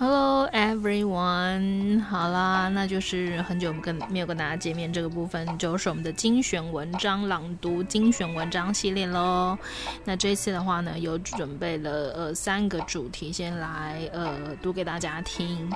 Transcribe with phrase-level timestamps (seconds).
[0.00, 9.58] Hello everyone，好啦，那就是很久跟没有跟大家见面，这个部分就是我们的精选文章朗读精选文章系列喽。
[10.04, 15.68] 那这次的话呢，有准备了呃三个主题，先来呃读给大家听。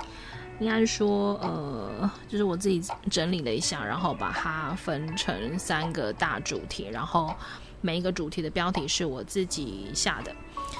[0.59, 2.81] 应该说呃，就是我自己
[3.11, 7.35] 整理了一下，然后把它分成三个大主题，然后
[7.81, 10.33] 每一个主题的标题是我自己下的。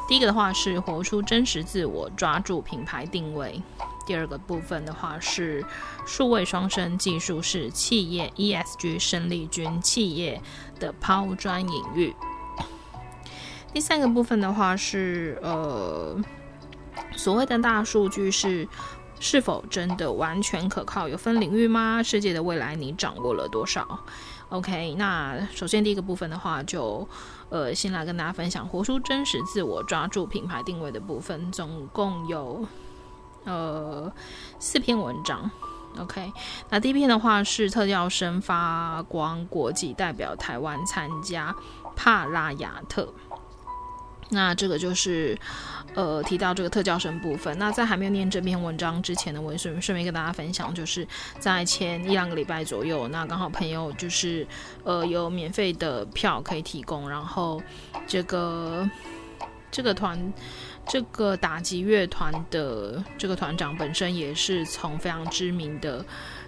[0.07, 3.61] 第一个的话是活出真实自我，抓住品牌定位。
[4.05, 5.63] 第二个部分的话是
[6.05, 10.41] 数位双生技术是企业 ESG 生力军，企业
[10.77, 12.13] 的抛砖引玉。
[13.71, 16.19] 第三个部分的话是呃，
[17.15, 18.67] 所谓的大数据是
[19.21, 21.07] 是否真的完全可靠？
[21.07, 22.03] 有分领域吗？
[22.03, 23.99] 世界的未来你掌握了多少
[24.49, 27.07] ？OK，那首先第一个部分的话就。
[27.49, 32.65] 呃，先来跟大家分享活出真实自我，抓住品牌定位的部分，总共有
[33.43, 34.11] 呃
[34.59, 35.49] 四篇文章。
[35.99, 36.33] OK，
[36.69, 41.55] 那第一篇的话是特调生发光国际代表台湾参加
[41.95, 43.13] 帕拉雅特。
[44.29, 45.37] 那这个就是，
[45.93, 47.55] 呃，提到这个特教生部分。
[47.59, 51.07] 那在还没有念这篇文章之前呢，我也顺顺便跟大家分享，就是
[51.39, 54.47] 在前一两个礼拜左右，那刚好朋友就是，
[54.83, 57.61] 呃，有免费的票可以提供，然后
[58.07, 58.89] 这个
[59.69, 60.33] 这个团，
[60.87, 66.03] 这个打击乐团的这个团长本身也是从非常知名的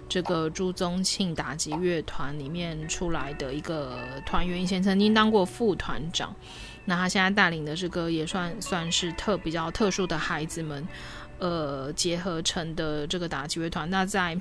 [0.08, 6.34] 这个朱宗庆打击乐团里面出来的一个团员，以前曾经当过副团长。
[6.86, 10.88] 那他现在带领的这个也算算是特比较特殊的孩子们，
[11.38, 13.90] 呃，结合成的这个打击乐团。
[13.90, 14.38] 那在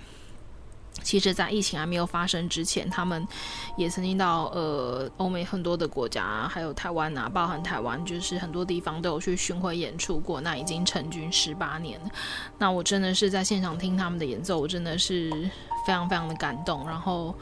[1.04, 3.28] 其实，在疫情还没有发生之前，他们
[3.76, 10.40] 也曾经到呃欧美很多的国家，还有台湾啊，包含台湾，就是很多地方都有去巡回演出过。
[10.40, 12.10] 那已经成军十八年了。
[12.58, 15.30] 那我真的是在现场听他们的演奏，我真的是
[15.86, 16.88] 非常非常的感动。
[16.88, 17.36] 然后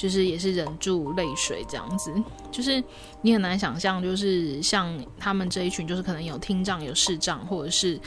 [0.00, 2.10] 就是也是忍住泪水这样子，
[2.50, 2.82] 就是
[3.20, 8.00] 你很难想象，就是像他们这一群，就是可能有听障、有视障，或者是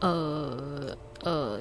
[0.00, 1.60] 呃呃。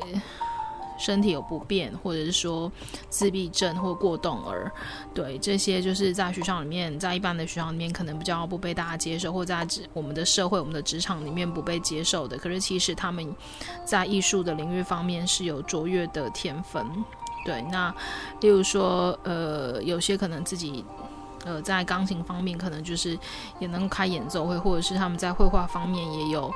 [0.97, 2.71] 身体有不便，或者是说
[3.09, 4.71] 自闭症或过动儿，
[5.13, 12.37] 对这些就是在学校里面，在一般的学校里面可能比较不被大家接受，或在我们的社会、我们的职场里面不被接受的。
[12.37, 13.35] 可是其实他们
[13.83, 16.87] 在艺术的领域方面是有卓越的天分。
[17.45, 17.93] 对，那
[18.41, 20.83] 例如说，呃，有些可能自己
[21.45, 23.17] 呃在钢琴方面可能就是
[23.59, 26.51] 也能开演奏会，或者是他们在绘画方面也有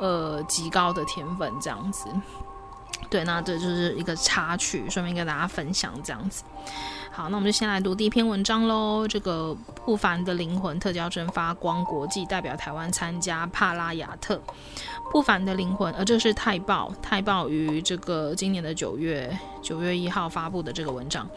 [0.00, 2.08] 呃极高的天分，这样子。
[3.10, 6.44] 对，那这就是一个插曲，顺便跟大家分享这样子。
[7.14, 9.06] 好，那我们就先来读第一篇文章喽。
[9.06, 14.40] 这个不凡的灵魂特教生发光国际代表台湾参加帕拉亚特。
[15.10, 21.28] 不凡的灵魂，而这是泰报，泰报于这个今年的九月九月一号发布的这个文章。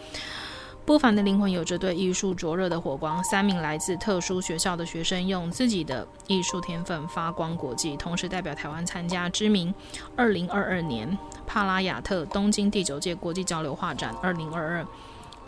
[0.85, 3.21] 不凡的灵魂有着对艺术灼热的火光。
[3.25, 9.75] 三名来自特殊学校的学生用自己的艺术天分发光国际，同时代表台湾参加知名
[10.15, 14.85] 2022年帕拉亚特东京第九届国际交流画展2022，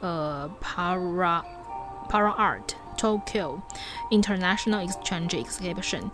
[0.02, 1.44] 呃，Para
[2.10, 3.60] Para Art Tokyo
[4.12, 6.10] International Exchange Exhibition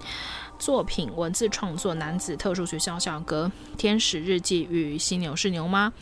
[0.57, 5.93] 作品文字创作男子特殊学校校歌《天使日记》与犀牛是牛吗？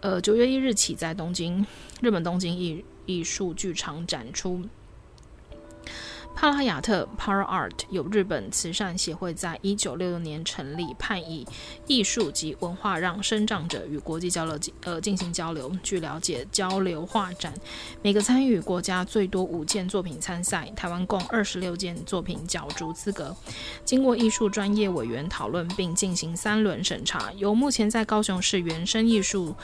[0.00, 1.66] 呃，九月一日起在东京，
[2.00, 4.62] 日本东京艺艺术剧场展出。
[6.34, 11.46] 帕拉亚特 Para Art 由日本慈善协会在一九六六年成立，盼以
[11.86, 15.70] 艺术及文化让生长者与国际交流呃进行交流。
[15.82, 17.52] 据了解，交流画展
[18.00, 23.36] 每个参与国家最多五件作品参赛，台湾共二十六件作品角逐资格，
[23.84, 29.54] 经过艺术专业委员讨论并进行三轮审查，由目前在高雄市原生艺术。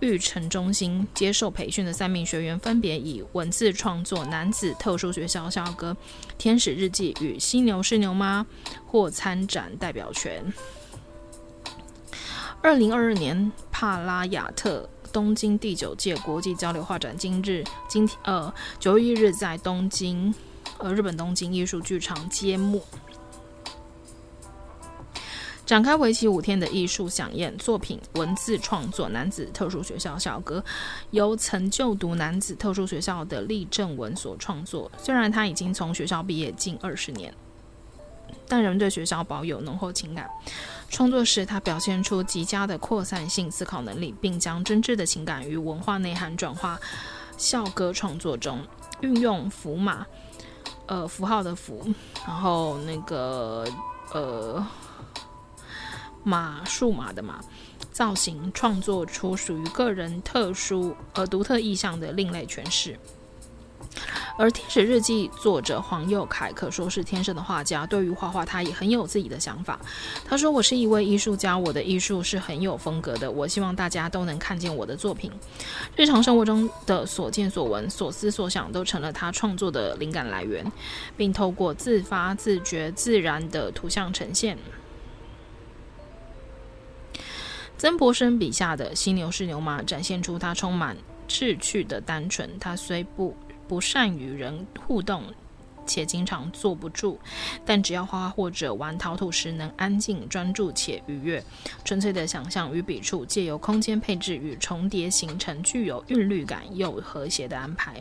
[0.00, 5.96] 育成中心接受培训的三名学员分别以文字创作男子特殊学校校歌
[6.36, 8.46] 《天使日记》与《犀牛是牛吗》
[8.86, 10.52] 获参展代表权。
[12.62, 20.34] 二零二二年帕拉亚特东京第九届国际交流画展今日今天呃九月一日在东京
[20.78, 22.84] 呃日本东京艺术剧场揭幕。
[25.66, 30.64] 展开为期五天的艺术饗宴，作品文字创作男子特殊学校校歌，
[31.10, 34.88] 由曾就读男子特殊学校的厉正文所创作。
[34.96, 37.34] 虽然他已经从学校毕业近二十年，
[38.46, 40.30] 但仍对学校保有浓厚情感。
[40.88, 46.78] 创作时，他表现出极佳的扩散性思考能力，并将真挚的情感与文化内涵转化
[47.36, 48.64] 校歌创作中，
[49.00, 50.06] 运用符码，
[50.86, 51.84] 呃，符号的符，
[52.24, 53.66] 然后那个
[54.12, 54.64] 呃。
[56.26, 57.38] 马数码的马
[57.92, 62.98] 造型，创作出属于个人特殊而独特意象的另类诠释。
[64.36, 69.78] 而《天使日记》作者黄佑凯可说是天生的画家，对于画画他也很有自己的想法。
[70.24, 73.30] 他说：“我是一位艺术家，我的艺术是很有风格的。
[73.30, 75.30] 我希望大家都能看见我的作品，
[75.94, 80.70] 日常生活中的所见所闻、所思所想都成了他创作的灵感来源，
[81.16, 84.58] 并透过自发、自觉、自然的图像呈现。”
[87.78, 90.96] 曾博生笔下的犀牛是牛马，展现出他充满
[91.28, 92.58] 志趣的单纯。
[92.58, 93.36] 他虽不。
[93.68, 95.24] 不善与人互动，
[95.84, 97.18] 且经常坐不住，
[97.64, 101.42] 但只要画画或者玩陶土时，能安静、专注且愉悦。
[101.84, 108.00] 纯粹的想象与笔触，借由空间配置与重叠，形成具有韵律感又和谐的安排。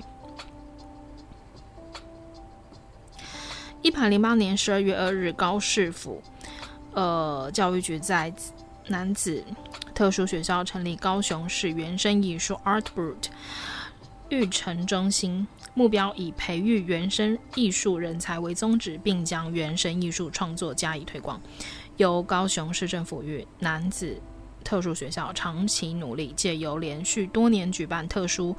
[3.82, 6.22] 一百零八年十二月二日，高市府
[6.94, 8.32] 呃教育局在
[8.88, 9.44] 男子
[9.94, 13.30] 特殊学校成立高雄市原生艺术 Art Brut
[14.30, 15.48] 育成中心。
[15.74, 21.42] 目标以培育原生艺术人才为宗旨，并将原生艺术创作加以推广。
[21.98, 24.22] 由高雄市政府与男子
[24.64, 28.56] 特殊学校长期努力，借由连续多年举办特殊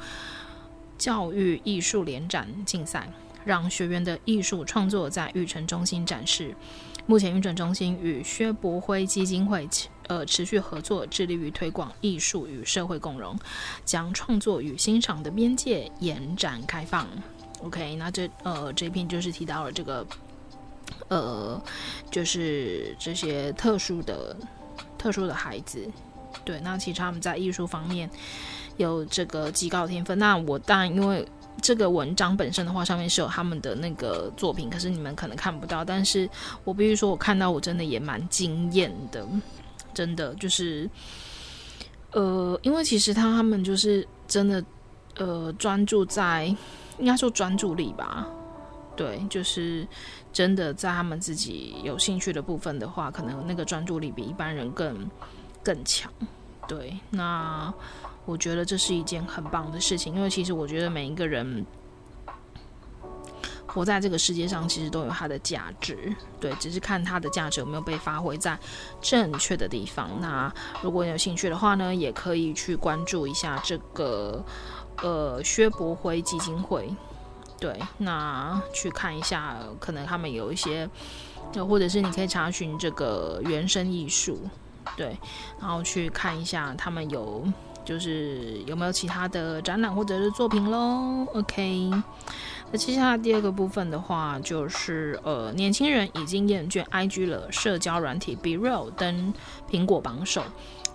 [0.98, 3.08] 教育艺术联展竞赛，
[3.46, 6.54] 让学员的艺术创作在育成中心展示。
[7.06, 9.66] 目前，育成中心与薛博辉基金会。
[10.08, 13.36] 呃，持续合作，致力于推广艺术与社会共融，
[13.84, 17.06] 将创作与欣赏的边界延展开放。
[17.62, 20.06] OK，那这呃这篇就是提到了这个
[21.08, 21.60] 呃，
[22.10, 24.36] 就是这些特殊的
[24.96, 25.88] 特殊的孩子。
[26.44, 28.08] 对，那其实他们在艺术方面
[28.76, 30.16] 有这个极高天分。
[30.18, 31.26] 那我当然因为
[31.62, 35.84] 这个文章本身的话，上面是有他们的那个作品，可是你们可能看不到。
[35.84, 36.28] 但是
[36.62, 39.26] 我必须说，我看到我真的也蛮惊艳的。
[39.96, 40.88] 真的就是，
[42.12, 44.62] 呃，因为其实他他们就是真的，
[45.16, 46.44] 呃，专注在，
[46.98, 48.28] 应该说专注力吧，
[48.94, 49.88] 对，就是
[50.34, 55.08] 真的在他们自己有兴趣的部分的话，可能那个专注力比一般人更
[55.62, 56.12] 更强。
[56.68, 57.72] 对，那
[58.26, 61.64] 我觉得这是一件很棒的事情，因为其实我觉得每一个人。
[63.66, 68.58] 活在这个世界上，其实都有它的价值，对，只是看它的价值有没有被发挥在
[69.00, 70.08] 正确的地方。
[70.20, 70.52] 那
[70.82, 74.42] 如果你有兴趣的话呢，也可以去关注一下这个
[75.02, 76.94] 呃薛博辉基金会，
[77.60, 80.88] 对，那去看一下，可能他们有一些，
[81.68, 84.38] 或者是你可以查询这个原生艺术，
[84.96, 85.18] 对，
[85.60, 87.44] 然后去看一下他们有
[87.84, 91.90] 就是有没有其他的展览或者是作品喽，OK。
[92.72, 99.32] 那接下来第二个部分的话，就是呃，年轻人已经厌倦 IG 了，社交软体 BeReal 登
[99.70, 100.42] 苹果榜首，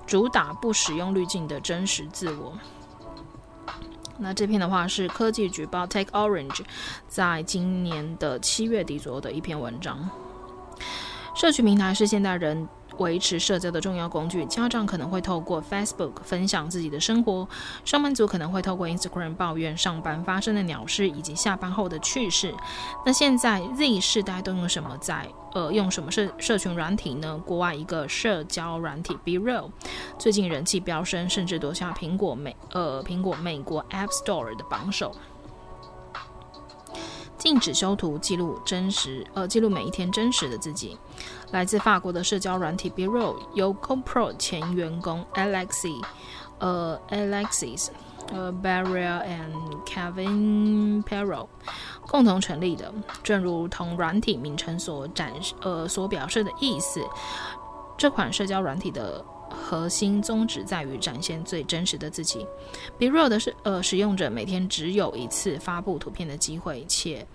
[0.05, 2.53] 主打不使用滤镜的真实自我。
[4.17, 6.59] 那这篇的话是科技举报 Take Orange
[7.07, 10.09] 在今年的七月底左右的一篇文章。
[11.33, 12.67] 社群平台是现代人
[13.01, 17.47] 维持社交的重要工具，家长可能会透过 Facebook 分享自己的生活，
[17.83, 22.53] 上班族可能会透过 Instagram 抱怨上班发生的鸟事以及下班后的趣事。
[23.05, 27.41] 那现在 Z 世代都用什么在呃用什么社社群软体呢？
[27.45, 29.69] 国外一个社交软体 BeReal
[30.17, 35.13] 最近人气飙升，甚至夺下苹果美呃苹果美国 App Store 的榜首。
[37.37, 40.95] 禁止修图，记录真实，呃，记录每一天真实的自己。
[41.51, 46.01] 来自法国的社交软体 BeReal 由 CoPro 前员工 Alexi，
[46.59, 47.89] 呃，Alexis，
[48.31, 51.47] 呃，Barrier and Kevin Perro
[52.07, 52.93] 共同成立的。
[53.21, 57.01] 正如同软体名称所展示，呃，所表示的意思，
[57.97, 59.23] 这款社交软体的。
[59.53, 62.45] 核心宗旨在于展现最真实的自己。
[62.99, 67.25] BeReal 的是呃，使用者每天只有一次发布图片的机会，且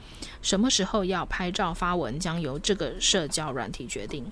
[0.42, 4.25] 什么时候要拍照发文将由这个社交软体决定。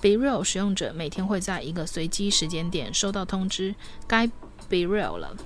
[0.00, 3.74] BeReal 使用者每天会在一个随机时间点收到通知，
[4.06, 4.28] 该
[4.68, 5.36] BeReal 了，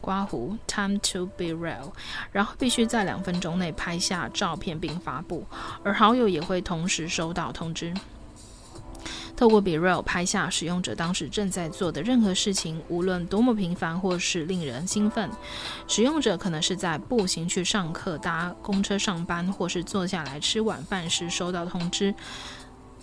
[0.00, 1.92] 刮胡 Time to BeReal，
[2.30, 5.46] 然后必须在两分钟内拍下照片并发布，
[5.82, 7.92] 而好友也会同时收到通知。
[9.36, 15.28] 透过 BeReal 拍下使用者当时正在做的任何事情，无论多么平凡或是令人兴奋。
[15.88, 22.14] 使用者可能是在步行去上课、搭公车上班，或是坐下来吃晚饭时收到通知。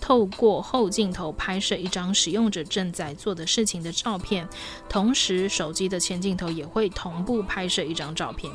[0.00, 4.48] 透过后镜头拍摄一张使用者正在做的事情的照片，
[4.88, 8.52] 同时手机的前镜头也会同步拍摄一张照片。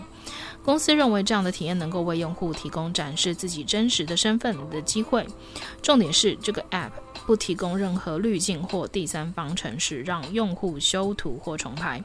[0.67, 5.25] 公司认为这样的体验能够为用户提供展示自己真实的身份的机会。
[5.81, 6.91] 重点是，这个 App
[7.25, 12.03] 不提供任何滤镜或第三方程式让用户修图或重拍。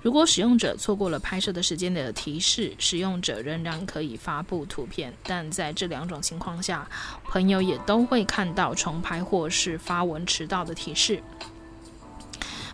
[0.00, 5.12] 如果使用者错过了拍摄的时间的提示，使用者仍然可以发布图片。
[5.24, 6.88] 但在这两种情况下，
[7.24, 11.22] 朋友也都会看到重拍或是发文迟到的提示。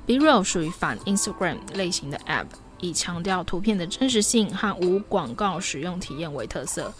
[0.06, 2.46] BeReal 属于反 Instagram 类型的 App。
[2.80, 6.92] 以强调图片的真实性和无广告使用体验为特色。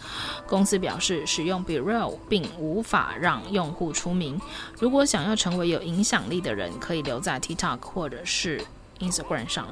[0.47, 4.40] 公司表示，使用 BeReal 并无法让用户出名。
[4.78, 8.64] 如果想要成为有影响力的人，可以留在 TikTok 或者是
[9.00, 9.68] Instagram 上。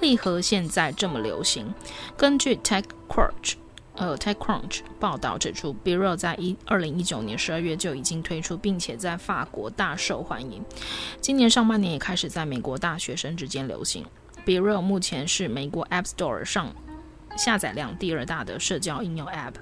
[0.00, 1.72] 为何现在这么流行？
[2.16, 3.54] 根据 TechCrunch。
[3.94, 10.64] 呃，TechCrunch 报道指出，BeReal 在一二零一九年十二月就已经推出，并且在法国大受欢迎。
[11.20, 14.02] 今年上半年也开始在美国大学生之间流行。
[14.44, 16.72] BeReal 目前是美国 App Store 上
[17.36, 19.54] 下载量第二大的社交应用 App，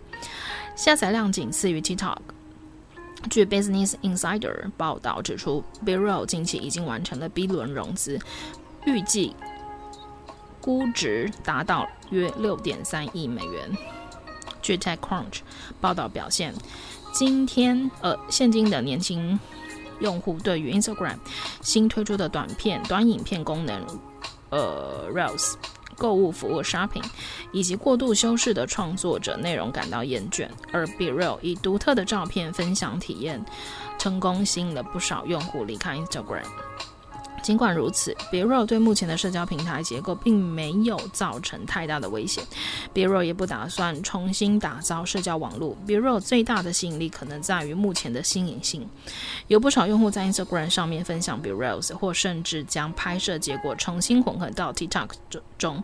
[0.75, 2.19] 下载量仅次于 TikTok。
[3.29, 8.19] 据 Business Insider 报道指出，BeReal 近期已经完成了 B 轮融资，
[8.87, 9.37] 预计
[10.61, 13.71] 估值达到约六点三亿美元。
[14.63, 15.41] 据 TechCrunch
[15.81, 16.55] 报道表现，
[17.13, 19.39] 今天呃，现今的年轻
[20.01, 21.19] 用户对于 Instagram
[21.61, 23.85] 新推出的短片、短影片功能，
[24.51, 25.55] 呃 roles
[25.97, 27.05] 购物服务 Shopping
[27.53, 33.45] 以及过度修饰的创作者内容感到厌倦，而 BeReal 以独特的照片分享体验，
[33.99, 36.45] 成功吸引了不少用户离开 Instagram。
[37.51, 42.45] 尽管如此，BeReal 对目前的社交平台结构并没有造成太大的危险。
[42.95, 45.77] BeReal 也不打算重新打造社交网络。
[45.85, 48.89] BeReal 最大的吸引力可能在于目前的新颖性。
[49.49, 55.11] 有不少用户在 Instagram 上面分享 BeReals，或甚至将拍摄结果重新混合到 TikTok
[55.59, 55.83] 中。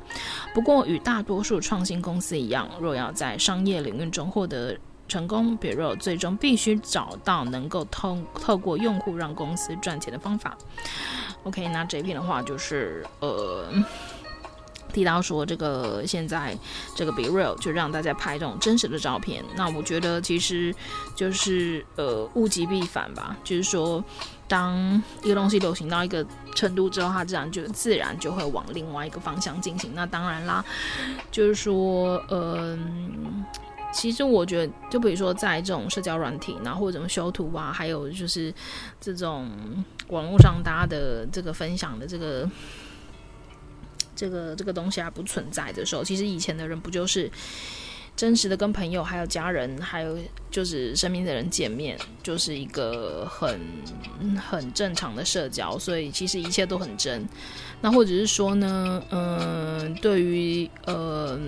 [0.54, 10.56] 不过，与大多数创新公司一样，若要在商业领域中获得成功，BeReal 最终必须找到能够透透过用户让公司赚钱的方法。
[11.44, 13.68] OK，那这边的话就是呃，
[14.92, 16.58] 提到说这个现在
[16.96, 19.44] 这个 BeReal 就让大家拍这种真实的照片。
[19.54, 20.74] 那我觉得其实
[21.14, 24.04] 就是呃物极必反吧，就是说
[24.48, 29.92] 当一个东西流行到一个程度之后，它自然就自然就会往另外一个方向进行。
[29.94, 30.64] 那当然啦，
[31.30, 32.76] 就是说呃。
[33.92, 38.52] 其实我觉得，就比如说在这种社交软体，然后或者怎么修图啊，还有就是
[39.00, 39.50] 这种
[40.08, 42.50] 网络上大家的这个分享的这个
[44.14, 47.30] 这个这个东西还不存在的时候，其实以前的人不就是
[48.16, 50.16] 真实的跟朋友、还有家人、还有
[50.50, 53.60] 就是身边的人见面，就是一个很
[54.38, 57.28] 很正常的社交，所以其实一切都很真。
[57.80, 61.38] 那或者是说呢，嗯、对于呃，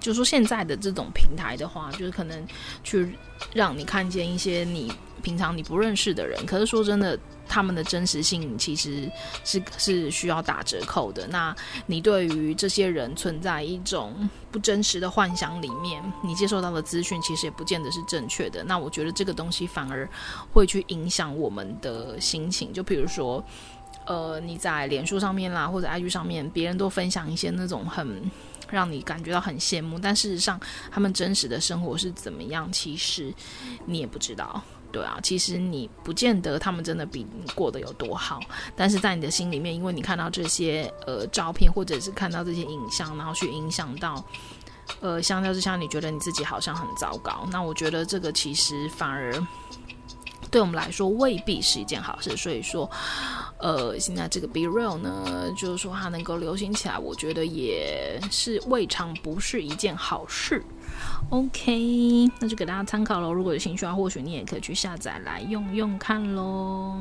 [0.00, 2.42] 就说现在的这种平台的话，就是可能
[2.82, 3.14] 去
[3.52, 4.90] 让你看见一些你
[5.22, 9.10] 平常你不认识的人，可是说真的，他们的真实性其实
[9.44, 11.26] 是是需要打折扣的。
[11.26, 11.54] 那
[11.86, 18.62] 你对于这些人存在一种不真实的幻想里面，你接受到的资讯其实也不见得是正确的。
[18.64, 20.08] 那我觉得这个东西反而
[20.52, 23.44] 会去影响我们的心情，就比如说。
[24.06, 28.30] 呃，你在脸书上面啦，或者 IG 上面，别人都分享一些那种很
[28.68, 30.60] 让你感觉到很羡慕，但事实上
[30.90, 33.32] 他们真实的生活是怎么样，其实
[33.86, 34.62] 你也不知道，
[34.94, 38.38] 对啊，其实你不见得他们真的比你过得有多好，
[38.76, 44.24] 但是在你的心里面，因为你看到这些呃照片，或者是看到这些影像，然后去影响到，
[45.00, 49.34] 呃，相较之下，你觉得你自己好像很糟糕，那我觉得这个其实反而
[50.48, 52.88] 对我们来说未必是一件好事，所以说。
[53.60, 60.62] 呃，现在这个 BeReal 呢，就是说它能够流行起来，我觉得也是未尝不是一件好事。
[61.30, 63.32] OK，那就给大家参考喽。
[63.32, 66.96] 如果有兴趣的话，或许你也可以去下载来用用看喽。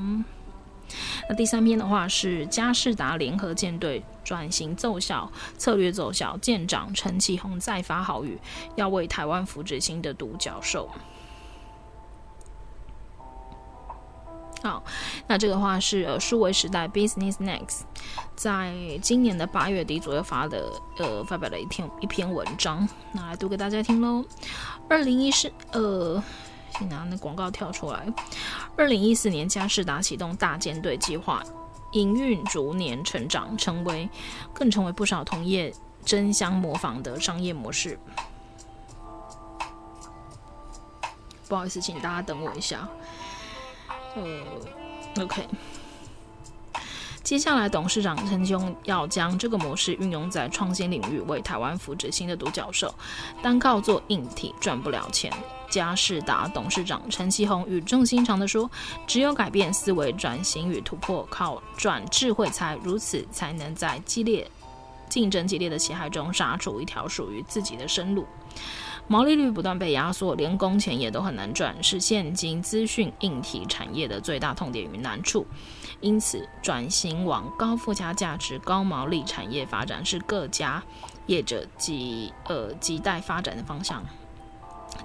[1.30, 8.38] 那第三篇的话是嘉士达联合舰队转型奏效，策略奏效，舰长陈启宏再发好语，
[8.75, 10.89] 要为台湾扶植新的独角兽。
[14.63, 14.82] 好，
[15.27, 17.82] 那这个话是呃，数位时代 Business Next
[18.34, 24.24] 在今年的八月底左右发的呃，发表了一篇一篇文章，那来读给大家听喽。
[24.89, 26.24] 二零一四呃，
[26.79, 28.08] 先拿那广告跳出来。
[28.77, 31.43] 二零一四年，佳士达启动大舰队计划，
[31.91, 34.10] 营运逐年成长，成为
[34.53, 35.74] 更成为不少同业
[36.05, 38.00] 争相模仿的商业模式。
[41.50, 42.88] 不好意思，请大家等我一下。
[44.15, 45.48] 呃，OK。
[47.24, 52.93] 接下来，董事长陈其鋐要将这个模式运用在创新领域，为台湾扶植新的独角兽。
[53.41, 55.32] 单靠做硬体赚不了钱。
[55.70, 58.70] 佳士达董事长陈其鋐语重心长地说
[59.08, 64.46] ：“只有改变思维、转型与突破，靠转智慧财，如此才能在激烈
[65.08, 68.27] 竞争激烈的血海中杀出一条属于自己的生路。”
[69.07, 75.45] 毛利率不断被压缩，连工钱也都很难赚，是现今资讯硬体产业的最大痛点与难处。
[76.00, 80.81] 因此，转型往高附加价值、高毛利产业发展是各家
[81.27, 84.03] 业者亟呃亟待发展的方向。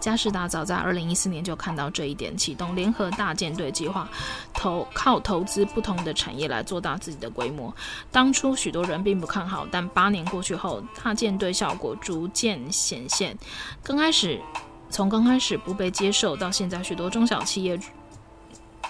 [0.01, 4.09] 嘉士达早在二零一四年就看到这一点，启动联合大舰队计划，
[4.55, 7.75] 投靠投资不同的产业来做大自己的规模。
[8.13, 13.37] 当初许多人并不看好，但八年过去后，大舰队效果逐渐显现。
[13.83, 14.41] 刚开始，
[14.89, 17.79] 从刚开始不被接受，到现在许多中小企业，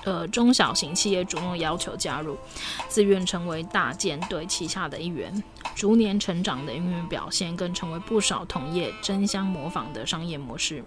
[0.09, 2.35] 呃中小型企业主动要求加入，
[2.89, 5.43] 自愿成为大舰队旗下的一员。
[5.75, 10.83] 逐年成长的营运表现，更成为不少同业争相模仿的商业模式。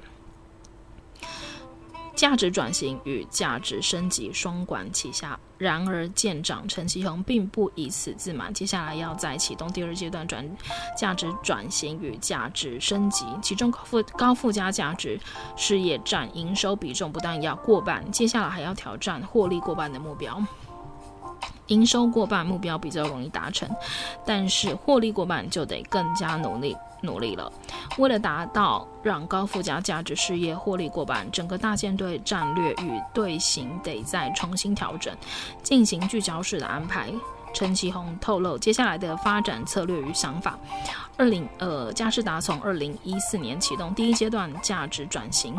[2.15, 5.39] 价值转型与价值升级双管齐下。
[5.57, 10.43] 然而，舰长陈其恒并不以此自满，接下来要在启动第二阶段转
[10.97, 15.19] 价值转型与价值升级，其中高附高附加价值
[15.55, 20.43] 事业占营收比重不但要过半，接下来还要挑战获利过半的目标。
[21.71, 23.67] 营收过半目标比较容易达成，
[24.25, 27.51] 但是获利过半就得更加努力努力了。
[27.97, 35.15] 为了达到让高附加价值事业获利过半，整个大舰队战略与队形得再重新调整，
[35.63, 37.09] 进行聚焦式的安排。
[37.53, 40.57] 陈其红透露接下来的发展策略与想法。
[41.17, 45.53] 二零呃，佳士达从二零一四年启动第一阶段价值转型，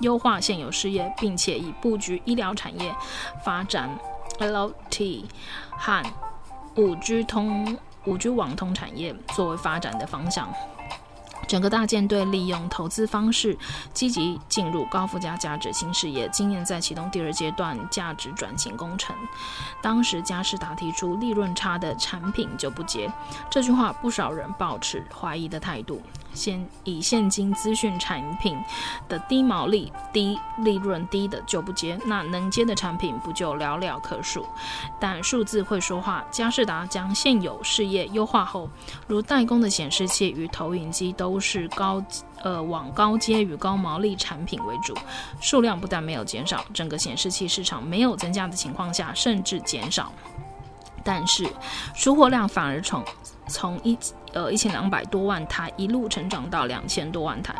[0.00, 2.94] 优化现有事业，并且以布局医疗产业
[3.44, 3.88] 发展。
[4.42, 5.24] IoT
[5.78, 6.04] 和
[6.74, 10.52] 五 G 通、五 G 网通产业作为发展的方向。
[11.46, 13.56] 整个大舰队利用投资方式，
[13.92, 19.14] 积极进入高附加价值新事业，今年在启动第二阶段价值转型工程。
[19.80, 23.12] 当时嘉士达提出利润差的产品就不接，
[23.50, 26.00] 这句话不少人抱持怀疑的态度。
[26.32, 28.58] 现以现金资讯产品
[29.08, 34.46] 的低毛利、低利润低的就不接，那能接的产品不就寥寥可数？
[34.98, 38.70] 但数字会说话，佳士达将现有事业优化后，
[39.06, 41.42] 如代工的显示器与投影机都。
[41.42, 42.00] 是高
[42.44, 44.96] 呃往高阶与高毛利产品为主，
[45.40, 50.12] 数量不但没有减少，整个显示器市场没有增加的情况下，甚至减少。
[51.02, 51.44] 但是
[51.96, 53.04] 出货量反而从
[53.48, 53.98] 从一
[54.32, 57.54] 呃一千两百多万台一路成长到两千多万台。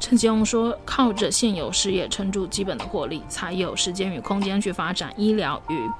[0.00, 5.90] 陈其鋐说，靠着现有事业撑住基本的获利，才有时间与空间去发展医疗与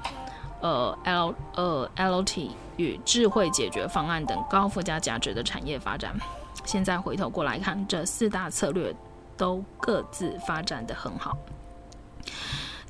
[0.61, 6.15] 呃 L 呃 LT 与智慧解决方案等高附加价值的产业发展。
[6.65, 8.93] 现在回头过来看，这四大策略
[9.35, 11.35] 都各自发展得很好。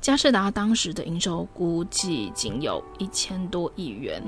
[0.00, 4.22] 嘉士达当时的营收估计仅有一千多亿元，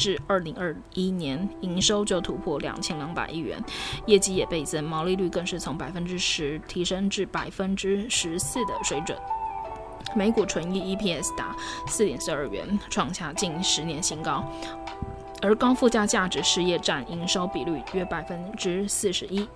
[0.00, 3.62] 至二零二一年营收就突破两千两百亿元，
[4.06, 9.18] 业绩也倍增，毛利率更是从百分之十提升至百分之十四的水准，
[10.16, 11.54] 每股纯益 EPS 达
[11.86, 14.42] 四点四二元，创下近十年新高。
[15.42, 19.46] 而高附加价值事业占营收比率约百分之四十一。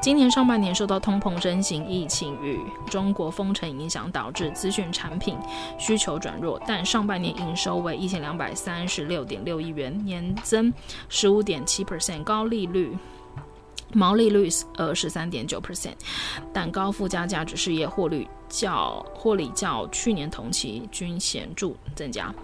[0.00, 5.36] 今年上半年受到通膨、新型疫情与中国封城影响，导致资讯产品
[5.78, 10.72] 需求转弱，但上半年营收为一千两百三十六点六亿元，年增
[11.10, 12.96] 十五点七 percent，高利率，
[13.92, 15.92] 毛利率呃十三点九 percent，
[16.50, 22.34] 但高附加价值事业获利较获利较去年同期均显著增加。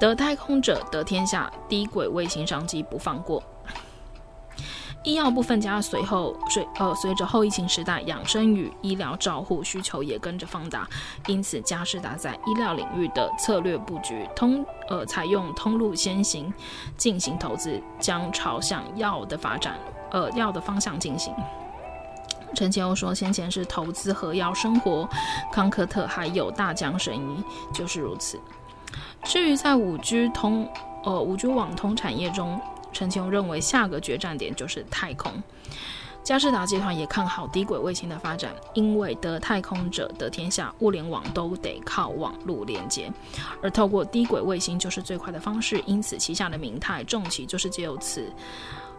[0.00, 3.42] 得太空者得天下，低轨卫星商机不放过。
[5.04, 10.86] 医药部分加随后随呃随着后疫情时代，养生与医疗照护需求也跟着放大，
[11.26, 16.52] 因此佳士达在医疗领域的策略布局通呃采用通路先行
[16.96, 19.78] 进行投资，将朝向药的发展
[20.10, 21.32] 呃药的方向进行。
[22.54, 25.08] 陈其欧说，先前是投资和药生活、
[25.52, 28.40] 康科特还有大江神医，就是如此。
[29.22, 30.68] 至于在五 G 通，
[31.04, 32.58] 呃，五 G 网通产业中，
[32.92, 35.32] 陈琼认为下个决战点就是太空。
[36.24, 43.10] 佳士达集团也看好低轨卫星的发展，因为得太空者得天下，物联网都得靠网络连接，
[43.62, 45.82] 而透过低轨卫星就是最快的方式。
[45.86, 48.30] 因此，旗下的明泰、重企就是借由此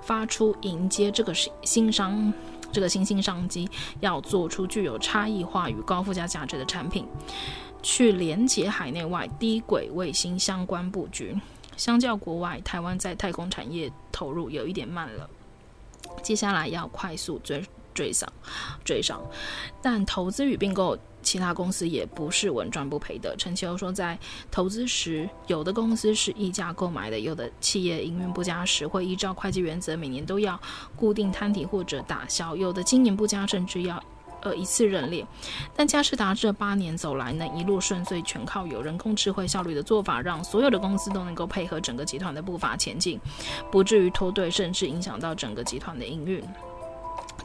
[0.01, 2.33] 发出迎接这个新商
[2.71, 7.05] 这个新兴商机，要做出具有差异化与高附加价值的产品，
[7.83, 11.37] 去连接海内外低轨卫星相关布局。
[11.79, 15.29] 相较国外，台湾在太空产业投入有一点慢了，
[16.21, 17.63] 接下来要快速追
[17.93, 18.29] 追上，
[18.83, 19.21] 追上。
[19.81, 23.33] 但投资与并购其他公司也不是稳赚不赔的。
[23.37, 24.19] 陈其欧说，在
[24.51, 30.59] 投资时，有的公司是溢价购买的，有的企业营运不佳时会依照会计原则，每年都要
[30.97, 34.03] 固定摊提或者打消；有的经营不佳，甚至要。
[34.41, 35.25] 呃，一次认列，
[35.75, 43.19] 但佳士达这八年走来呢，一路顺遂，全靠有人工智慧效率的做法，让所有的公司都能够配合整个集团的步伐前进，
[43.71, 46.43] 不至于拖队，甚至影响到整个集团的营运。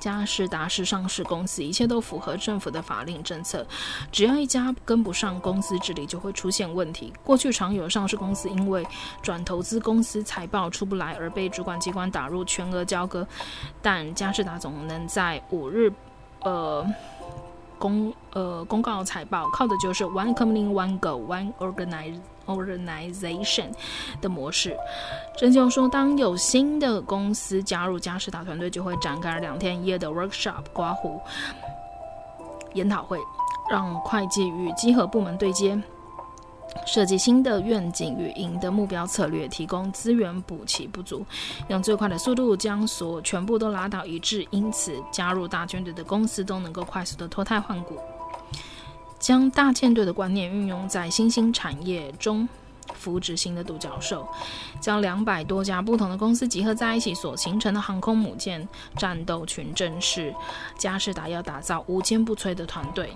[0.00, 3.66] 佳士达是上市公司，一切都符合政府的法令政策，
[4.12, 7.12] 只要一家跟不上，公司治理就会出现问题。
[7.22, 8.86] 过去常有上市公司因为
[9.22, 13.26] 转投资公司财报出不来而被主管机关打入全额交割，
[13.80, 15.90] 但佳士达总能在五日。
[16.44, 16.86] 呃，
[17.78, 21.52] 公呃公告财报靠的就是 One Company One go one
[22.46, 23.72] organization
[24.20, 24.76] 的模式。
[25.38, 31.20] 陈其宏说，当有新的公司加入嘉实达团队，就会展开两天一夜的 workshop 刮胡
[32.74, 33.18] 研讨会，
[33.70, 35.80] 让会计与稽核部门对接。
[36.86, 41.24] 设计新的愿景与赢的目标策略，提供资源补齐不足，
[41.68, 44.46] 用最快的速度将所全部都拉到一致。
[44.50, 47.98] 因此，加入大舰队的公司都能够快速的脱胎换骨，
[49.18, 52.46] 将大舰队的观念运用在新兴产业中，
[52.92, 54.28] 扶植新的独角兽，
[54.78, 60.34] 将两百多家不同的公司集合在一起所形成的航空母舰战斗群，正是
[60.76, 63.10] 嘉士达要打造无坚不摧的团队。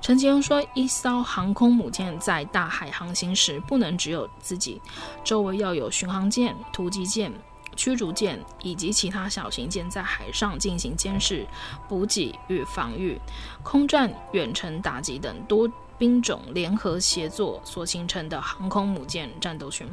[0.00, 4.80] 陈其宏说：“一艘航空母舰在大海航行时，不能只有自己，
[5.24, 7.32] 周围要有巡航舰、突击舰、
[7.74, 11.46] 驱逐舰以及其他小型舰在海上进行监视、
[11.88, 13.20] 补给与防御、
[13.62, 19.88] 空战、远程打击等多兵种联合协作所形成的航空母舰战斗群。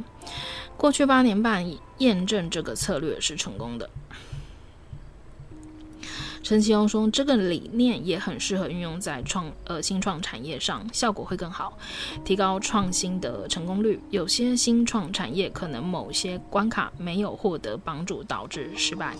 [0.77, 1.65] 过去八年半，
[1.99, 3.89] 验证这个策略是成功的。”
[6.43, 11.77] 陈其宏说：“这个理念也很适合运用在创呃新创产业上，效果会更好，
[12.25, 13.97] 提高创新的成功率。
[14.09, 19.15] 有些新创产业可能某些关卡没有获得帮助，导致失败，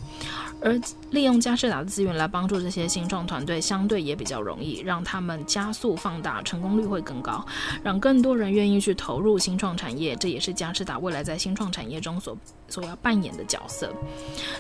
[0.61, 0.77] 而
[1.11, 7.45] 利用佳士达的资源来帮助这些新创团队，相对也比较容易，让他们加速放大，成功率会更高，
[7.81, 10.13] 让更多人愿意去投入新创产业。
[10.17, 13.89] 这也是佳士达未来在新创产业中所所要扮演的角色。”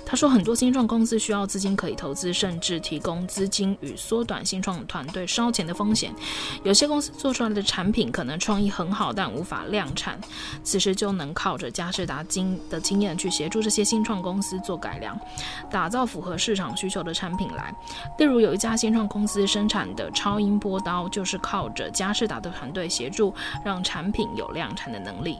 [0.05, 6.13] 他说：“很多新创公司需要资金可以投资，甚甚至提供资金与缩短新创团队烧钱的风险。
[6.61, 10.19] 有些公司做出来的产品可能创意很好，但无法量产。
[10.63, 15.19] 此时就能靠着佳士达经的经验去协助这些新创公司做改良，
[15.71, 17.73] 打造符合市场需求的产品来。
[18.19, 23.33] 例如，有一家新创公司生产的超音波刀，就是靠着佳士达的团队协助，
[23.65, 25.39] 让产品有量产的能力。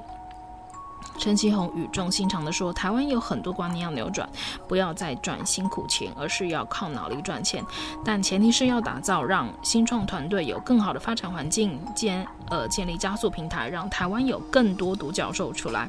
[1.23, 4.27] 陈其宏语重心长地说：“台湾有很多观念要扭转，
[4.67, 7.63] 不要再赚辛苦钱，而是要靠脑力赚钱。
[8.03, 15.88] 但前提是要打造让新创团队有更好的发展环境，建呃建立加速平台，让台湾有更多独角兽出来。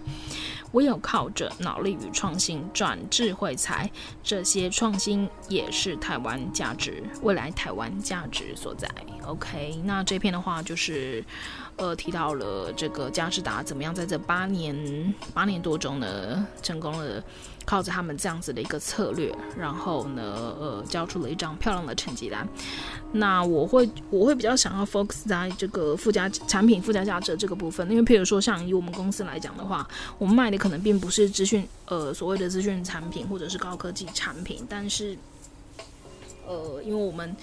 [0.70, 3.90] 唯有靠着脑力与创新赚智慧财，
[4.22, 8.88] 这些创新也是台湾价值，未来台湾价值所在。
[9.24, 11.24] OK，那这篇的话就是。”
[11.76, 17.22] 呃，提到了这个佳士达怎么样在这八年八年多中呢，成功的
[17.64, 20.22] 靠着他们这样子的一个策略，然后呢，
[20.60, 22.48] 呃，交出了一张漂亮的成绩单。
[23.10, 29.84] 那我会我会比较想要 focus 在这个附加产品附加价值这个部分，因为譬如说像以我们公司来讲的话，
[30.16, 35.18] 我们卖的可能并不是资讯，呃，所谓的资讯产品或者是高科技产品，但是，
[36.46, 37.34] 呃，因为我们。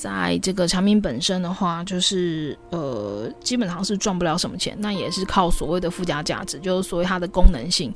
[0.00, 7.92] 在这个产品本身的话，就是呃，基本上是赚不了什么钱，那也是靠所谓的附加价值，就是所谓它的功能性。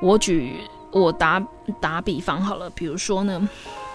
[0.00, 0.56] 我举
[0.90, 1.38] 我打
[1.82, 3.46] 打比方好了，比如说呢，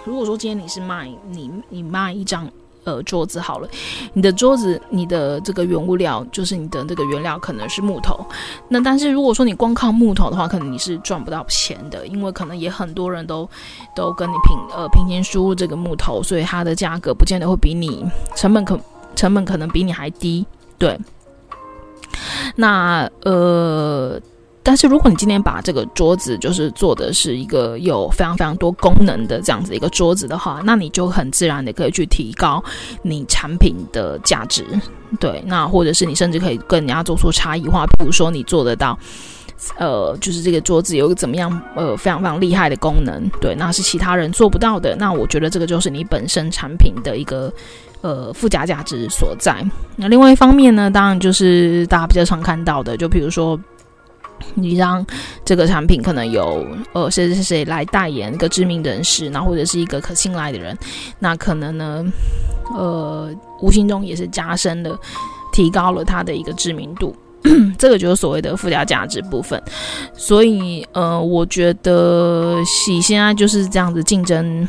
[0.05, 2.47] 如果说今天你是卖你你卖一张。
[2.85, 3.67] 呃，桌子好了，
[4.13, 8.25] 你的桌子，你的这个原物料就是你的这个原料可能是木头，
[8.67, 13.47] 那但是如果说你光靠木头的话，可能你是赚不到钱的，因为可能也很多人都
[13.95, 18.79] 都跟你平呃平行输入这个木头，所以它的价格不见得会比你成本可
[19.15, 20.45] 成本可能比你还低，
[20.77, 20.97] 对，
[22.55, 24.19] 那呃。
[24.61, 32.61] 但是如果你今天把这个桌子就是做的是一个有非常非常多功能的这样子一个桌子的话，那你就很自然的可以去提高
[33.01, 34.65] 你产品的价值，
[35.19, 38.99] 对，那或者是你甚至可以跟人家做出差异化，比如说你做得到
[39.77, 44.95] 呃，就是这个桌子有个怎么样呃非常非常厉害的功能，对，那是其他人做不到的。
[44.97, 47.51] 那我觉得这个就是你本身产品的一个
[48.01, 49.65] 呃附加价值所在。
[49.95, 53.57] 那另外一方面呢，当然就是大家比较常看到的，就比如说。
[54.55, 55.05] 你让
[55.45, 60.77] 这个产品可能有呃谁谁谁来代言一个知名人士，然后或者是一个可信赖的人，
[61.19, 62.05] 那可能呢，
[62.75, 63.29] 呃，
[63.61, 64.99] 无形中也是加深了、
[65.51, 67.15] 提高了它的一个知名度。
[67.77, 69.61] 这个就是所谓的附加价值部分。
[70.13, 74.67] 所以呃，我觉得喜现在就是这样子竞争。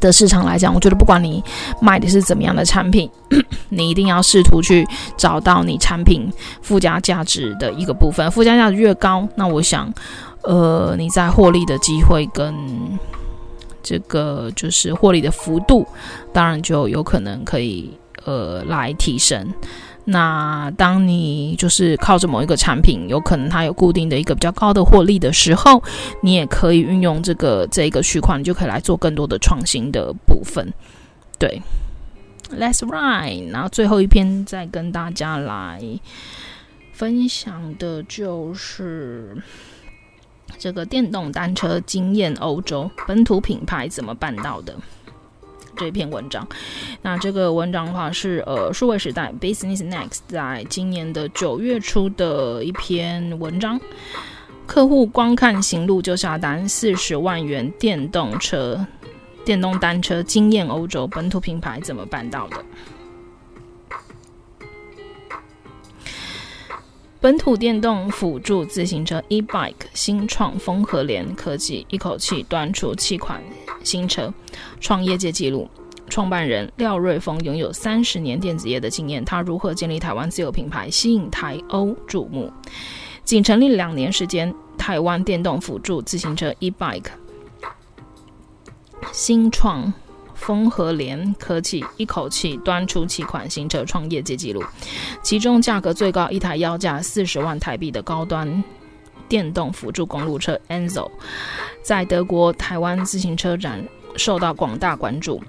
[0.00, 1.42] 的市场来讲，我觉得不管你
[1.80, 3.10] 卖的是怎么样的产品，
[3.70, 6.30] 你一定要试图去找到你产品
[6.62, 8.30] 附加价值的一个部分。
[8.30, 9.92] 附加价值越高，那我想，
[10.42, 12.54] 呃，你在获利的机会跟
[13.82, 15.86] 这个就是获利的幅度，
[16.32, 17.90] 当然就有可能可以
[18.24, 19.46] 呃来提升。
[20.06, 25.82] 那当你就是靠着某一个产品，有可能它有固定的一个比较高的获利的时候，
[26.22, 30.72] 你也可以运用这个这个区块，你就可以来做更多的创新的部分。
[31.38, 31.62] 对
[32.50, 33.50] ，Let's ride。
[33.50, 35.82] 然后最后一篇再跟大家来
[36.92, 39.36] 分享的就是
[40.58, 44.76] 这个电动单车惊艳欧洲，本土品牌怎么办到的？
[45.76, 46.46] 这篇文章，
[47.02, 53.80] 那这个文章的话是呃，数位时代 Business Next 在今年的九月初的一篇文章，
[54.66, 58.86] 客户光看行路就下单四十万元电动车、
[59.44, 62.56] 电动单车惊艳欧洲，本土品牌怎么办到的？
[67.24, 73.42] 本土电动辅助自行车 e-bike 新创风和联科技一口气端出七款
[73.82, 74.30] 新车，
[74.78, 75.66] 创业界纪录。
[76.10, 82.52] 创办人廖瑞峰拥有三十年电子业的经验，他如何建立台湾自有品牌，吸引台欧注目？
[83.24, 87.06] 仅成立两年时间，台湾电动辅助自行车 e-bike
[89.12, 89.90] 新创。
[90.44, 94.62] 风和联科技一口气端出七款新车，创业界纪录。
[95.22, 98.62] 其中价格最高，一台要价四十万台币的高端
[99.26, 101.10] 电动辅助公路车 Enzo，
[101.82, 103.82] 在德国台湾自行车展
[104.16, 105.42] 受到广大关注。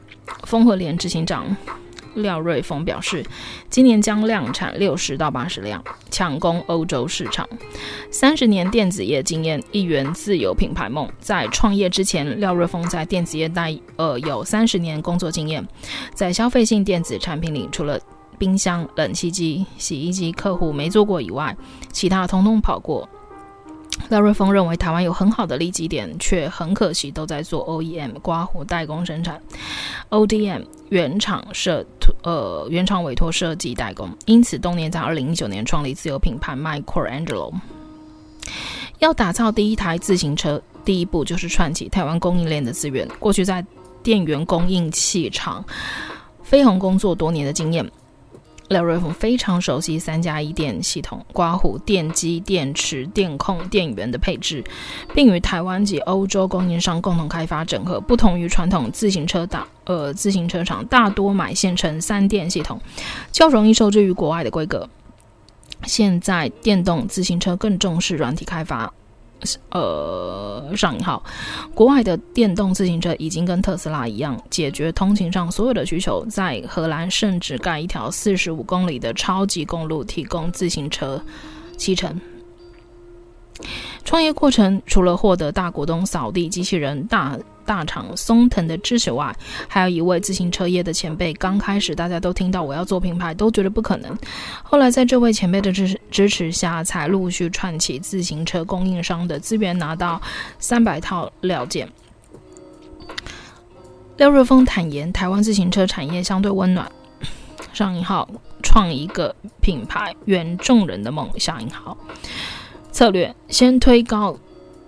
[0.43, 1.45] 风和联执行长。
[2.15, 3.23] 廖瑞峰表示，
[3.69, 7.47] 今年将量产六十到八十辆，抢攻欧洲市场。
[8.09, 11.09] 三十年电子业经验，一圆自有品牌梦。
[11.19, 15.65] 在创业之前，廖瑞峰在电子业待呃有三十年工作经验，
[16.13, 17.99] 在消费性电子产品里，除了
[18.37, 21.55] 冰箱、冷气机、洗衣机客户没做过以外，
[21.91, 23.07] 其他通通跑过。
[24.09, 29.41] 廖瑞峰认为台湾有很好的利基点，却很可惜都在做 OEM 刮胡代工生产
[30.09, 31.83] ，ODM 原厂设
[32.23, 37.53] 呃原厂委托设计代工，因此东年在二零一九年创立自有品牌 Microangelo。
[38.99, 43.07] 要打造第一台自行车，第一步就是串起台湾供应链的资源。
[43.19, 43.65] 过去在
[44.03, 45.65] 电源供应器厂
[46.43, 47.89] 飞鸿工作多年的经验。
[48.69, 54.63] 廖瑞峰非常熟悉三加一电系统、刮胡、电机、电池、电控、电源的配置，
[55.13, 58.01] 并与台湾及欧洲供应商共同开发整合。
[58.01, 62.81] 不同于传统自行车大呃自行车厂大多买现成三电系统，
[63.31, 64.89] 较容易受制于国外的规格。
[65.83, 68.91] 现在电动自行车更重视软体开发。
[69.71, 71.23] 呃，上引号，
[71.73, 76.25] 国外的电动自行车已经跟特斯拉一样，解决通勤上所有的需求。
[76.25, 81.21] 在荷兰，甚至盖一条四十五公里的超级公路，提供自行车
[81.77, 82.19] 骑乘。
[84.03, 89.35] 创业过程除了获得大股东扫地机器人大大厂松腾的支持外，
[89.67, 91.33] 还有一位自行车业的前辈。
[91.33, 94.15] 刚开始大家都听到我要做品牌，都觉得不可能。
[94.61, 100.21] 后来在这位前辈的支支持下，才陆续串起自行车供应商的资源，拿到
[100.59, 101.89] 三百套料件。
[104.17, 106.89] 廖瑞峰坦言，台湾自行车产业相对温暖。
[107.73, 108.29] 上引号，
[108.63, 111.27] 创一个品牌，圆众人的梦。
[111.39, 111.97] 下引号。
[112.95, 114.33] 策略先推高，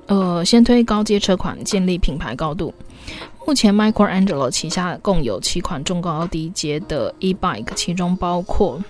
[0.05, 2.73] 呃，先推高阶车款，建立品牌高度。
[3.45, 8.81] 目前，Microangelo 旗下共有七款中高低阶的 e-bike，其中包括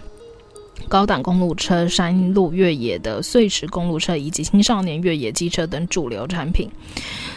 [0.87, 6.69] 高档公路车、山路越野的碎石公路车以及青少年越野机车等主流产品。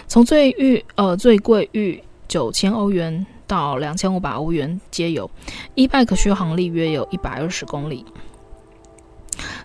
[0.07, 5.31] 从最预呃最贵逾九千欧元到两千五百欧元皆有。
[5.77, 8.05] e-bike 续航力约有一百二十公里。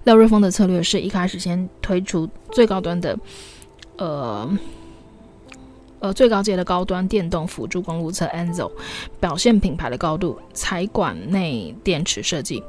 [0.05, 3.17] 廖瑞峰的策略是一开始先推出最高端的，
[3.97, 4.57] 呃，
[5.99, 8.71] 呃最高阶的高端电动辅助公路车 Enzo，
[9.19, 12.63] 表现品牌的高度，财管内电池设计，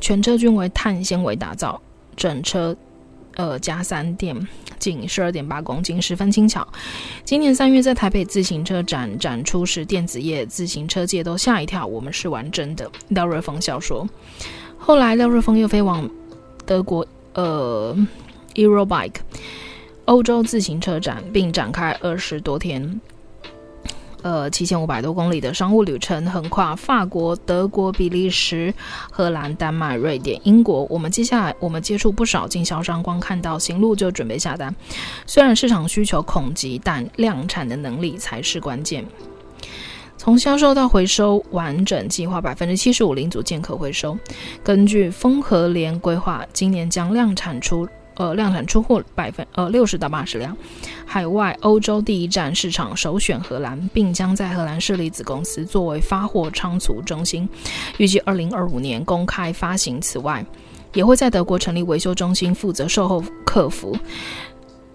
[0.00, 1.80] 全车均为碳纤维打造，
[2.16, 2.76] 整车
[3.36, 4.36] 呃加三电，
[4.80, 6.66] 仅十二点八公斤，十分轻巧。
[7.24, 11.86] 今年三月在台北自行车展展出时，电子业、自行车界都吓一跳。
[11.86, 14.04] 我们是玩真的，廖瑞峰笑说。
[14.76, 16.10] 后来廖瑞峰又飞往
[16.70, 17.04] 德国，
[17.34, 17.96] 呃
[18.54, 19.16] ，Eurobike
[20.04, 23.00] 欧洲自行车展，并展开二十多天。
[24.22, 28.72] 呃，七千五百多公里的商务旅程，横跨法国、德国、比利时、
[29.10, 30.84] 荷兰、丹麦、瑞典、英国。
[30.84, 34.72] 我们接下来，我们接触不少经销商，光看到行路就准备下单。
[35.26, 39.04] 虽然市场需求恐急，但量产的能力才是关键。
[40.20, 44.18] 从销售到回收，完整计划百分之七十五零组件可回收。
[44.62, 47.88] 根据丰和联规划，今年将量产出。
[48.16, 50.54] 呃，量产出货百分呃六十到八十辆，
[51.06, 57.48] 海外欧洲第一站市场首选荷兰，并将在荷兰设立子公司作为发货仓储中心，
[57.96, 59.98] 预计二零二五年公开发行。
[60.02, 60.44] 此外，
[60.92, 63.96] 也会在德国成立维修中心，负责售后客服。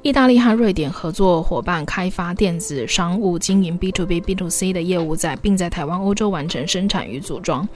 [0.05, 7.67] 意大利和瑞典合作伙伴开发电子商务经营 B to B B to C 的业务在，并在台湾、欧洲完成生产与组装，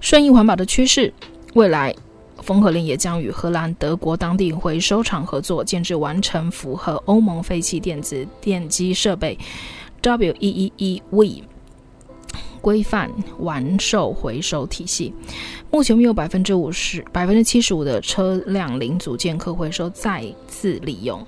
[0.00, 1.14] 顺应环保的趋势，
[1.54, 1.94] 未来。
[2.42, 9.38] 丰和联也将与荷兰、德国当地回收厂合作，建置完成符合欧盟废弃电子电机设备
[10.02, 11.44] WEEE-V
[12.60, 15.14] 规范完售回收体系。
[15.70, 21.24] 目前有百分之五十、百分之七十五的车辆零组件可回收再次利用。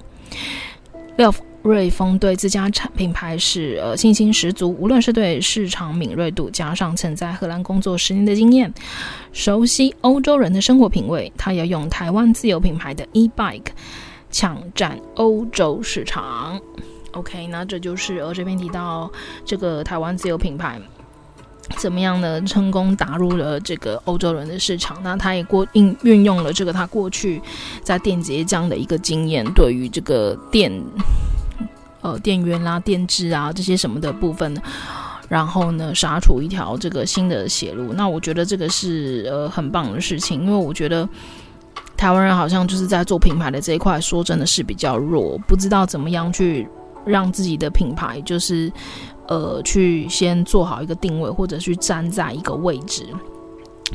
[1.17, 8.73] 廖瑞峰对自家产品牌是呃信心十足，无论是对市场敏锐度，加上曾在荷兰工作十年的经验，
[9.33, 13.67] 熟悉欧洲人的生活品味，他要用台湾自有品牌的 e-bike
[14.31, 16.59] 抢占欧洲市场。
[17.13, 19.11] OK，那这就是呃这边提到
[19.45, 20.81] 这个台湾自有品牌。
[21.79, 22.41] 怎么样呢？
[22.43, 27.41] 成功打入了这个欧洲人的市场，那他也过运运用了这个他过去
[27.83, 30.71] 在电子业这样的一个经验，对于这个电
[32.03, 34.55] 呃电源啦、电制啊这些什么的部分，
[35.29, 37.95] 然后呢杀出一条这个新的血路。
[37.95, 41.09] 那我觉得这个是呃很棒的事情，因为我觉得
[41.97, 46.69] 台湾人好像就是在做品牌的这一块，说真的是比较弱，不知道怎么样去
[47.07, 48.71] 让自己的品牌就是。
[49.31, 53.07] 呃，去先做好一个定位，或者去站在一个位置。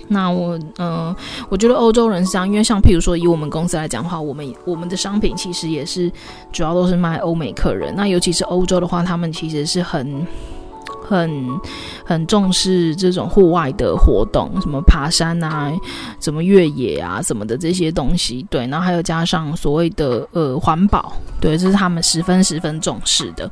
[0.07, 1.13] 那我，嗯、
[1.49, 6.09] 我觉得欧洲人是这样，因为像譬如说，以我们公司来讲的话，我们我们的商品其实也是
[6.53, 7.93] 主要都是卖欧美客人。
[7.97, 10.25] 那尤其是欧洲的话，他们其实是很、
[11.05, 11.59] 很、
[12.05, 15.69] 很重视这种户外的活动，什么爬山啊，
[16.21, 18.45] 什么越野啊，什么的这些东西。
[18.49, 23.51] 对，然后还有加上所谓的呃环保，对，这是他们十分十分重视的。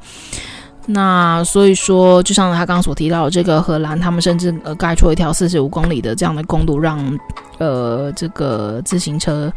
[0.86, 7.20] 那所以说，就像他刚刚所提到的，这个荷兰，他们甚至呃盖出一条四十五公里的这样的公路，让
[7.58, 9.50] 呃这个自行车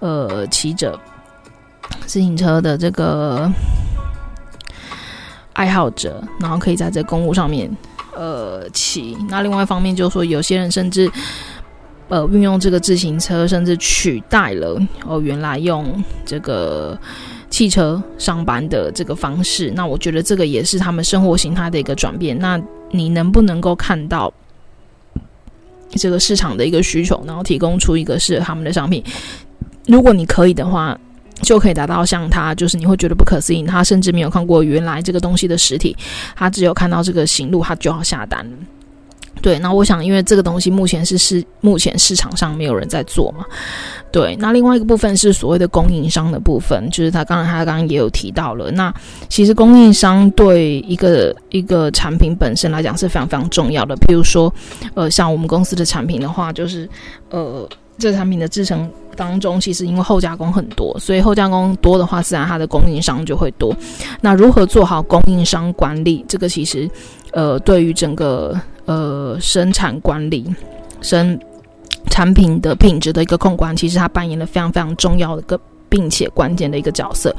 [0.00, 1.00] 呃骑者、
[2.04, 3.50] 自行车的这个
[5.54, 7.74] 爱好者，然后可以在这公路上面
[8.14, 9.16] 呃骑。
[9.30, 11.10] 那另外一方面就是说，有些人甚至
[12.08, 16.98] 呃运用这个自行车，甚至取代了哦原来用这个。
[17.58, 22.38] 汽车上班的这个方式，那我觉得这个也是他们生活形态的一个转变。
[22.38, 22.56] 那
[22.92, 24.32] 你能不能够看到
[25.90, 29.02] 这个市场的一个需求，然后提供出一个适合他们的商品？
[29.88, 30.96] 如果你可以的话，
[31.42, 33.64] 就可以达到像他，就是你会觉得不可思议。
[33.64, 35.96] 他甚至没有看过原来这个东西的实体，
[36.36, 38.48] 他只有看到这个行路，他就要下单。
[39.40, 43.44] 对，那我想，因为这个东西目前是市目前市场上没有人在做嘛。
[44.10, 48.70] 对，那另外一个部分是所谓的供应商的部分，就是他刚才他刚刚也有提到了。
[48.70, 48.92] 那
[49.28, 53.94] 其实供应商对一个一个产品本身来讲是非常非常重要的。
[53.96, 54.52] 譬如说，
[54.94, 56.88] 呃，像我们公司的产品的话，就是
[57.30, 63.76] 呃，这个产品的制成当中，其实因为后加工很多，所以后加工多的话，自然它的供应商就会多。
[64.22, 66.88] 那如何做好供应商管理，这个其实
[67.32, 70.44] 呃，对于整个呃生产管理
[71.00, 71.38] 生。
[72.10, 77.34] 产品的品质的一个控管，其实它扮演了非常非常重要的一个并且关键的一个角色。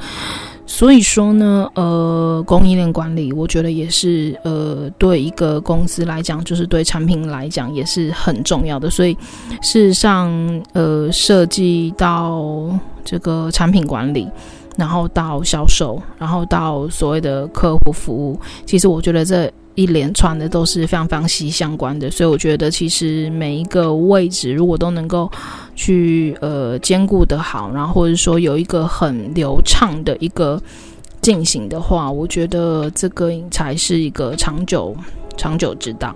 [0.64, 8.88] 所以说呢，呃，供应链管理，我觉得也是呃，对一个公司来讲，就是对产品来讲也是很重要的。
[8.88, 9.12] 所以，
[9.60, 10.30] 事实上，
[10.72, 12.70] 呃，设计到
[13.04, 14.28] 这个产品管理，
[14.76, 19.50] 然后到销售，然后到所谓的客户服务，其实我觉得这。
[19.74, 25.30] 一连串的都是非常非常息息相关的，所以我觉得其实每一个位置如果都能够
[25.74, 30.60] 去呃兼顾得好，然后或者说有一个很流畅的一个
[31.20, 34.96] 进行的话，我觉得这个才是一个长久。
[35.36, 36.14] 长久之道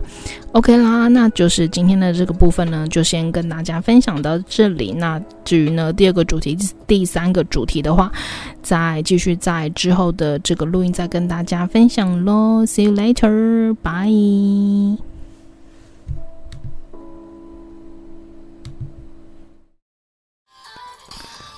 [0.53, 4.93] ，OK 啦，那就是今天的这个部分呢，就先跟大家分享到这里。
[4.93, 6.55] 那至于呢，第二个主题、
[6.87, 8.13] 第三个主题的话，
[8.61, 12.67] 再继续在之后的这个录音再跟大家分享喽。
[12.67, 14.05] See you later，bye